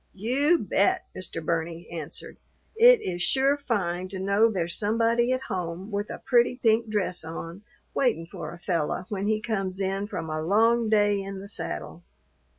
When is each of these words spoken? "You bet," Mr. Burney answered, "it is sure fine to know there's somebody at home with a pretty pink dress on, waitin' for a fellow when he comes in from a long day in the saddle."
"You 0.15 0.57
bet," 0.57 1.05
Mr. 1.15 1.45
Burney 1.45 1.87
answered, 1.91 2.37
"it 2.75 3.01
is 3.01 3.21
sure 3.21 3.55
fine 3.55 4.07
to 4.07 4.17
know 4.17 4.49
there's 4.49 4.75
somebody 4.75 5.31
at 5.31 5.41
home 5.41 5.91
with 5.91 6.09
a 6.09 6.17
pretty 6.25 6.55
pink 6.55 6.87
dress 6.89 7.23
on, 7.23 7.61
waitin' 7.93 8.25
for 8.25 8.51
a 8.51 8.57
fellow 8.57 9.05
when 9.09 9.27
he 9.27 9.39
comes 9.39 9.79
in 9.79 10.07
from 10.07 10.27
a 10.27 10.41
long 10.41 10.89
day 10.89 11.21
in 11.21 11.39
the 11.39 11.47
saddle." 11.47 12.01